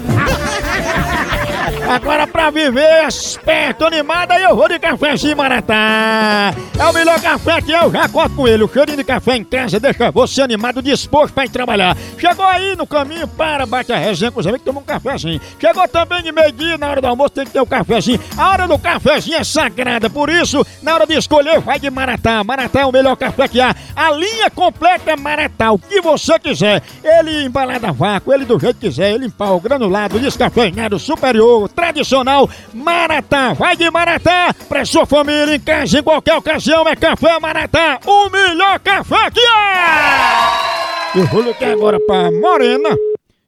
Agora 1.81 2.25
pra 2.25 2.49
viver 2.49 3.07
esperto, 3.07 3.85
animado, 3.85 4.31
aí 4.31 4.43
eu 4.43 4.55
vou 4.55 4.67
de 4.67 4.79
cafezinho 4.79 5.37
Maratá. 5.37 6.53
É 6.79 6.85
o 6.85 6.93
melhor 6.93 7.19
café 7.21 7.61
que 7.61 7.71
eu 7.71 7.91
já 7.91 8.07
conto 8.07 8.35
com 8.35 8.47
ele. 8.47 8.63
O 8.63 8.71
cheirinho 8.71 8.97
de 8.97 9.03
café 9.03 9.35
em 9.35 9.43
casa 9.43 9.79
deixa 9.79 10.11
você 10.11 10.41
animado, 10.41 10.81
disposto 10.81 11.33
pra 11.33 11.45
ir 11.45 11.49
trabalhar. 11.49 11.95
Chegou 12.17 12.45
aí 12.45 12.75
no 12.75 12.87
caminho, 12.87 13.27
para, 13.27 13.65
bate 13.65 13.91
a 13.91 13.97
resenha 13.97 14.31
com 14.31 14.39
os 14.39 14.47
amigos, 14.47 14.65
toma 14.65 14.79
um 14.79 14.83
cafezinho. 14.83 15.39
Chegou 15.59 15.87
também 15.87 16.23
de 16.23 16.31
meio-dia, 16.31 16.77
na 16.77 16.89
hora 16.89 17.01
do 17.01 17.07
almoço 17.07 17.31
tem 17.31 17.45
que 17.45 17.51
ter 17.51 17.61
o 17.61 17.65
cafezinho. 17.65 18.19
A 18.37 18.49
hora 18.49 18.67
do 18.67 18.79
cafezinho 18.79 19.37
é 19.37 19.43
sagrada, 19.43 20.09
por 20.09 20.29
isso, 20.29 20.65
na 20.81 20.95
hora 20.95 21.05
de 21.05 21.13
escolher, 21.13 21.59
vai 21.59 21.79
de 21.79 21.89
Maratá. 21.89 22.43
Maratá 22.43 22.81
é 22.81 22.85
o 22.85 22.91
melhor 22.91 23.15
café 23.15 23.47
que 23.47 23.61
há. 23.61 23.75
A 23.95 24.11
linha 24.11 24.49
completa 24.49 25.11
é 25.11 25.15
Maratá, 25.15 25.71
o 25.71 25.79
que 25.79 26.01
você 26.01 26.39
quiser. 26.39 26.81
Ele 27.03 27.45
embalado 27.45 27.85
a 27.85 27.91
vácuo, 27.91 28.33
ele 28.33 28.45
do 28.45 28.59
jeito 28.59 28.79
que 28.79 28.87
quiser, 28.87 29.13
ele 29.13 29.27
em 29.27 29.29
pau, 29.29 29.59
granulado, 29.59 30.19
descafeinado, 30.19 30.97
superior, 30.97 31.62
tradicional. 31.67 32.49
Maratá, 32.73 33.53
vai 33.53 33.75
de 33.75 33.89
Maratá. 33.89 34.53
Pra 34.67 34.85
sua 34.85 35.05
família, 35.05 35.55
em 35.55 35.59
casa, 35.59 35.99
em 35.99 36.03
qualquer 36.03 36.35
ocasião, 36.35 36.87
é 36.87 36.95
Café 36.95 37.39
Maratá, 37.39 37.99
o 38.05 38.29
melhor 38.29 38.79
café 38.79 39.31
que 39.31 39.39
há. 39.39 41.11
Eu 41.15 41.27
vou 41.27 41.41
ligar 41.41 41.71
agora 41.71 41.99
pra 41.99 42.31
Morena. 42.31 42.89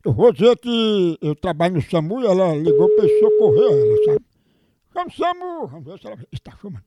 Eu 0.06 0.14
vou 0.14 0.32
dizer 0.32 0.56
que 0.58 1.18
eu 1.20 1.36
trabalho 1.36 1.76
no 1.76 1.82
SAMU 1.82 2.22
e 2.22 2.28
ela 2.28 2.56
ligou 2.56 2.88
pra 2.96 3.06
eu 3.06 3.20
socorrer 3.20 3.72
ela, 3.72 4.06
sabe? 4.06 4.26
Vamos, 4.94 5.16
SAMU! 5.16 5.68
Vamos 5.68 5.86
ver 5.86 6.00
se 6.00 6.08
ela 6.08 6.18
está 6.32 6.52
chamando. 6.62 6.84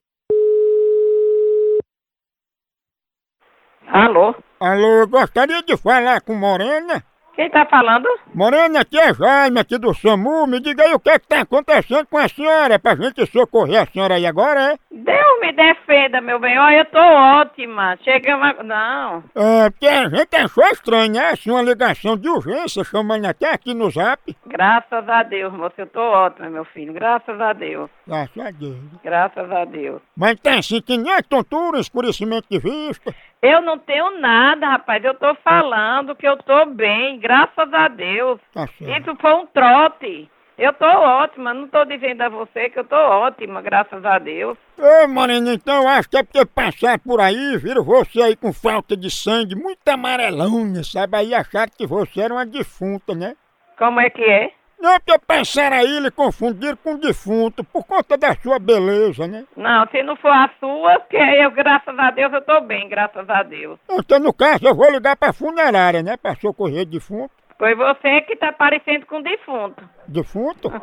Alô? 3.88 4.34
Alô, 4.60 5.06
gostaria 5.08 5.62
de 5.62 5.76
falar 5.76 6.20
com 6.20 6.34
Morena. 6.34 7.02
Quem 7.38 7.48
tá 7.50 7.64
falando? 7.66 8.08
Morena, 8.34 8.80
aqui 8.80 8.98
é 8.98 9.14
Jaime, 9.14 9.60
aqui 9.60 9.78
do 9.78 9.94
SAMU. 9.94 10.44
Me 10.48 10.58
diga 10.58 10.82
aí 10.82 10.92
o 10.92 10.98
que 10.98 11.08
é 11.08 11.20
que 11.20 11.28
tá 11.28 11.42
acontecendo 11.42 12.04
com 12.08 12.18
a 12.18 12.28
senhora, 12.28 12.80
pra 12.80 12.96
gente 12.96 13.24
socorrer 13.26 13.80
a 13.80 13.86
senhora 13.86 14.16
aí 14.16 14.26
agora, 14.26 14.72
é? 14.72 14.76
Deus 14.90 15.40
me 15.40 15.52
defenda, 15.52 16.20
meu 16.20 16.40
bem. 16.40 16.58
Olha, 16.58 16.78
eu 16.78 16.84
tô 16.86 16.98
ótima. 16.98 17.96
Chega 18.02 18.36
uma... 18.36 18.52
Não. 18.64 19.22
É, 19.36 19.70
porque 19.70 19.86
a 19.86 20.08
gente 20.08 20.34
achou 20.34 20.64
estranho, 20.64 21.12
né? 21.12 21.30
Assim, 21.30 21.52
uma 21.52 21.62
ligação 21.62 22.16
de 22.16 22.28
urgência, 22.28 22.82
chamando 22.82 23.24
até 23.26 23.52
aqui 23.52 23.72
no 23.72 23.88
zap. 23.88 24.36
Graças 24.44 25.08
a 25.08 25.22
Deus, 25.22 25.52
moço. 25.52 25.74
Eu 25.78 25.86
tô 25.86 26.00
ótima, 26.00 26.50
meu 26.50 26.64
filho. 26.64 26.92
Graças 26.92 27.40
a 27.40 27.52
Deus. 27.52 27.88
Graças 28.04 28.36
a 28.36 28.50
Deus. 28.50 28.78
Graças 29.04 29.52
a 29.52 29.64
Deus. 29.64 30.02
Mas 30.16 30.40
tem 30.40 30.58
assim 30.58 30.82
que 30.82 30.98
nem 30.98 31.22
tontura, 31.22 31.78
escurecimento 31.78 32.48
de 32.50 32.58
vista. 32.58 33.14
Eu 33.40 33.60
não 33.62 33.78
tenho 33.78 34.18
nada, 34.20 34.66
rapaz. 34.66 35.04
Eu 35.04 35.14
tô 35.14 35.34
falando 35.36 36.16
que 36.16 36.26
eu 36.26 36.36
tô 36.38 36.66
bem. 36.66 37.18
Graças 37.20 37.72
a 37.72 37.88
Deus. 37.88 38.40
Tá. 38.52 38.64
Isso 38.80 39.16
foi 39.20 39.34
um 39.34 39.46
trote. 39.46 40.28
Eu 40.58 40.72
tô 40.72 40.86
ótima. 40.86 41.54
Não 41.54 41.68
tô 41.68 41.84
dizendo 41.84 42.22
a 42.22 42.28
você 42.28 42.68
que 42.68 42.80
eu 42.80 42.84
tô 42.84 42.96
ótima, 42.96 43.62
graças 43.62 44.04
a 44.04 44.18
Deus. 44.18 44.58
Ô, 44.76 45.06
Morena, 45.06 45.54
então 45.54 45.82
eu 45.82 45.88
acho 45.88 46.10
que 46.10 46.16
é 46.16 46.22
porque 46.24 46.44
passar 46.44 46.98
por 46.98 47.20
aí, 47.20 47.56
viram 47.56 47.84
você 47.84 48.20
aí 48.20 48.34
com 48.34 48.52
falta 48.52 48.96
de 48.96 49.08
sangue, 49.08 49.54
muito 49.54 49.86
amarelona, 49.88 50.82
sabe? 50.82 51.16
Aí 51.16 51.32
acharam 51.32 51.70
que 51.76 51.86
você 51.86 52.20
era 52.20 52.34
uma 52.34 52.44
defunta, 52.44 53.14
né? 53.14 53.36
Como 53.78 54.00
é 54.00 54.10
que 54.10 54.24
é? 54.24 54.50
Não, 54.80 54.98
porque 55.00 55.18
passaram 55.26 55.76
aí 55.76 55.96
e 55.96 56.00
lhe 56.00 56.10
confundiram 56.10 56.76
com 56.76 56.96
defunto 56.96 57.64
por 57.64 57.84
conta 57.84 58.16
da 58.16 58.34
sua 58.36 58.60
beleza, 58.60 59.26
né? 59.26 59.44
Não, 59.56 59.86
se 59.88 60.02
não 60.04 60.14
for 60.16 60.30
a 60.30 60.48
sua, 60.60 61.00
que 61.00 61.16
eu, 61.16 61.50
graças 61.50 61.98
a 61.98 62.10
Deus, 62.12 62.32
eu 62.32 62.42
tô 62.42 62.60
bem, 62.60 62.88
graças 62.88 63.28
a 63.28 63.42
Deus. 63.42 63.78
Então, 63.90 64.20
no 64.20 64.32
caso, 64.32 64.66
eu 64.66 64.74
vou 64.76 64.90
ligar 64.90 65.16
pra 65.16 65.32
funerária, 65.32 66.02
né? 66.02 66.16
Pra 66.16 66.36
socorrer 66.36 66.86
defunto. 66.86 67.30
Foi 67.58 67.74
você 67.74 68.20
que 68.20 68.36
tá 68.36 68.52
parecendo 68.52 69.04
com 69.06 69.20
defunto. 69.20 69.82
Defunto? 70.06 70.68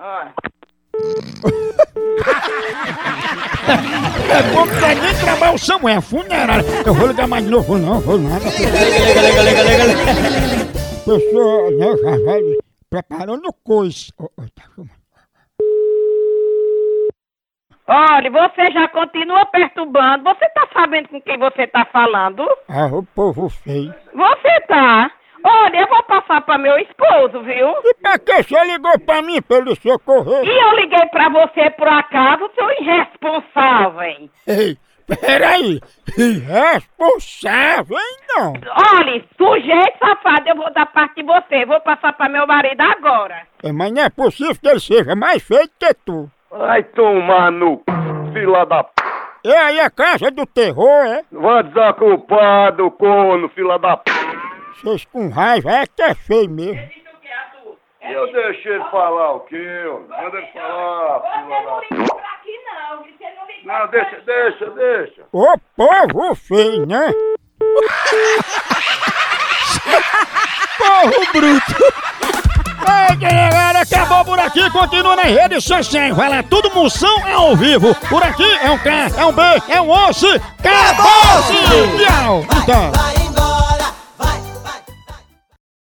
Olha. 0.00 0.34
É 4.28 4.42
bom 4.52 4.66
é 4.66 4.94
nem 4.96 5.14
trabalho, 5.14 5.58
Samuel, 5.58 5.98
é 5.98 6.00
funerária. 6.00 6.64
Eu 6.84 6.92
vou 6.92 7.06
ligar 7.06 7.28
mais 7.28 7.44
de 7.44 7.50
novo, 7.50 7.78
não, 7.78 8.00
vou 8.00 8.18
nada. 8.18 8.44
Liga, 8.44 9.20
liga, 9.22 9.42
liga, 9.42 9.62
liga, 9.62 9.84
liga. 9.84 10.64
Pessoa, 11.04 11.70
né, 11.70 12.60
preparando 12.90 13.46
o 13.46 13.52
coice. 13.52 14.12
Tá. 14.12 14.64
Olha, 17.86 18.30
você 18.30 18.70
já 18.72 18.88
continua 18.88 19.46
perturbando. 19.46 20.24
Você 20.24 20.48
tá 20.50 20.68
sabendo 20.72 21.08
com 21.08 21.20
quem 21.22 21.38
você 21.38 21.66
tá 21.66 21.84
falando? 21.86 22.46
Ah, 22.68 22.86
o 22.86 23.02
povo 23.04 23.48
feio. 23.48 23.94
Você 24.12 24.60
tá. 24.68 25.10
Olha, 25.42 25.80
eu 25.80 25.88
vou 25.88 26.02
passar 26.02 26.42
pra 26.42 26.58
meu 26.58 26.78
esposo, 26.78 27.42
viu? 27.42 27.68
E 27.82 27.94
pra 27.94 28.18
que 28.18 28.42
você 28.42 28.64
ligou 28.64 28.98
pra 29.00 29.22
mim 29.22 29.40
pra 29.40 29.56
ele 29.56 29.74
socorrer? 29.76 30.44
E 30.44 30.50
eu 30.50 30.76
liguei 30.76 31.06
pra 31.06 31.30
você 31.30 31.70
por 31.70 31.88
acaso, 31.88 32.50
seu 32.54 32.70
irresponsável. 32.72 34.28
Ei, 34.46 34.76
peraí. 35.16 35.80
Irresponsável, 36.16 37.96
hein, 37.96 38.16
não? 38.28 38.52
Olha, 38.96 39.24
sujeito 39.36 39.98
safado, 39.98 40.48
eu 40.48 40.56
vou 40.56 40.72
dar 40.72 40.86
parte 40.86 41.16
de 41.16 41.22
você. 41.22 41.64
Vou 41.66 41.80
passar 41.80 42.12
pra 42.12 42.28
meu 42.28 42.46
marido 42.46 42.80
agora. 42.80 43.42
É, 43.62 43.72
mas 43.72 43.92
não 43.92 44.02
é 44.02 44.10
possível 44.10 44.54
que 44.54 44.68
ele 44.68 44.80
seja 44.80 45.14
mais 45.14 45.42
feio 45.42 45.68
que 45.78 45.94
tu. 46.04 46.30
Vai 46.50 46.82
tomar 46.82 47.50
no 47.52 47.82
fila 48.32 48.64
da 48.66 48.84
p... 48.84 48.90
E 49.44 49.52
aí 49.52 49.80
a 49.80 49.88
casa 49.90 50.30
do 50.30 50.44
terror, 50.44 51.06
é? 51.06 51.22
Vai 51.32 51.62
desocupado, 51.62 52.90
corno, 52.90 53.48
fila 53.48 53.78
da 53.78 53.96
p... 53.96 54.10
Vocês 54.82 55.04
com 55.04 55.28
raiva 55.28 55.70
é 55.72 55.86
que 55.86 56.02
é 56.02 56.14
feio 56.14 56.48
mesmo. 56.48 56.99
Eu 58.12 58.32
deixei 58.32 58.72
ele 58.72 58.84
falar 58.90 59.32
o 59.34 59.40
quê? 59.40 59.84
ó? 59.86 60.00
Manda 60.00 60.36
ele 60.38 60.46
falar, 60.52 61.20
filha 61.20 61.62
da... 61.64 61.80
Não, 63.64 63.86
deixa, 63.88 64.20
deixa, 64.26 64.70
deixa. 64.70 65.22
Ô 65.32 65.54
povo 65.76 66.34
feio, 66.34 66.86
né? 66.86 67.12
Porro 70.78 71.32
bruto! 71.32 71.74
Ei, 73.10 73.16
galera, 73.16 73.80
acabou 73.80 74.24
por 74.24 74.40
aqui, 74.40 74.68
continua 74.70 75.14
nas 75.14 75.26
redes 75.26 75.62
sociais. 75.64 76.16
Vai 76.16 76.28
lá, 76.30 76.42
tudo 76.42 76.74
moção 76.74 77.28
é 77.28 77.32
ao 77.34 77.54
vivo. 77.54 77.94
Por 78.08 78.22
aqui 78.22 78.50
é 78.62 78.70
um 78.70 78.78
K, 78.78 78.90
é 79.16 79.24
um 79.24 79.32
B, 79.32 79.42
é 79.68 79.80
um 79.80 79.90
osso. 79.90 80.26
Acabou-se! 80.58 82.04
Tchau! 82.04 82.44
Então. 82.62 83.19